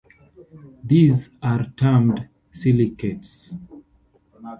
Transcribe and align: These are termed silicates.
These 0.83 1.29
are 1.43 1.63
termed 1.77 2.27
silicates. 2.51 3.53